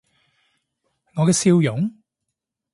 [1.13, 1.95] 我嘅笑容？